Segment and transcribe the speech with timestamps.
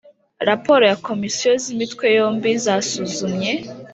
[0.49, 3.51] raporo ya Komisiyo z Imitwe yombi zasuzumye